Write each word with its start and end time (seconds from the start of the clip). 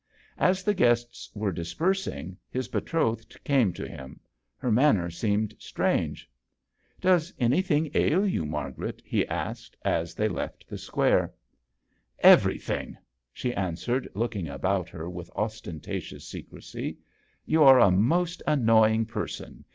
As 0.39 0.63
the 0.63 0.73
guests 0.73 1.29
were 1.35 1.51
dispersing, 1.51 2.35
his 2.49 2.67
betrothed 2.67 3.37
came 3.43 3.71
to 3.73 3.87
him. 3.87 4.19
Her 4.57 4.71
manner 4.71 5.11
seemed 5.11 5.53
strange." 5.59 6.27
Does 7.01 7.31
anything 7.37 7.91
ail 7.93 8.25
you, 8.25 8.43
Mar 8.43 8.71
garet?" 8.71 9.03
he 9.15 9.27
asked, 9.27 9.77
as 9.85 10.15
they 10.15 10.27
left 10.27 10.67
the 10.67 10.79
Square. 10.79 11.27
JOHN 12.19 12.23
SHERMAN. 12.23 12.31
73" 12.31 12.31
Everything," 12.41 12.97
she 13.31 13.53
answered, 13.53 14.09
looking 14.15 14.47
about 14.47 14.89
her 14.89 15.07
with 15.07 15.29
osten 15.35 15.79
tatious 15.81 16.23
secrecy. 16.27 16.97
"You 17.45 17.61
are 17.61 17.79
a 17.79 17.91
most 17.91 18.41
annoying 18.47 19.05
person. 19.05 19.65